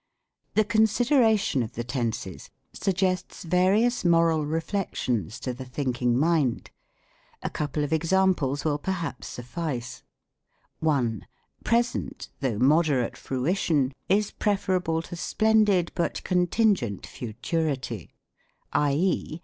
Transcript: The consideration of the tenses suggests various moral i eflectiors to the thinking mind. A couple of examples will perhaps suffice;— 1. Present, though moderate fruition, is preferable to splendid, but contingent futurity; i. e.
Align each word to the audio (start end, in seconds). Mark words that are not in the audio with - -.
The 0.55 0.63
consideration 0.65 1.61
of 1.61 1.73
the 1.73 1.83
tenses 1.83 2.49
suggests 2.73 3.43
various 3.43 4.03
moral 4.03 4.41
i 4.41 4.45
eflectiors 4.57 5.39
to 5.41 5.53
the 5.53 5.63
thinking 5.63 6.17
mind. 6.17 6.71
A 7.43 7.51
couple 7.51 7.83
of 7.83 7.93
examples 7.93 8.65
will 8.65 8.79
perhaps 8.79 9.27
suffice;— 9.27 10.01
1. 10.79 11.27
Present, 11.63 12.29
though 12.39 12.57
moderate 12.57 13.15
fruition, 13.15 13.93
is 14.09 14.31
preferable 14.31 15.03
to 15.03 15.15
splendid, 15.15 15.91
but 15.93 16.23
contingent 16.23 17.05
futurity; 17.05 18.09
i. 18.73 18.93
e. 18.93 19.39